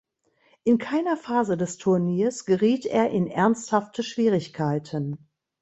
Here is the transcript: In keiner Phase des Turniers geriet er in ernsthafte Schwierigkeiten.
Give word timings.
In 0.63 0.79
keiner 0.79 1.15
Phase 1.15 1.57
des 1.57 1.77
Turniers 1.77 2.45
geriet 2.45 2.87
er 2.87 3.11
in 3.11 3.27
ernsthafte 3.27 4.01
Schwierigkeiten. 4.01 5.29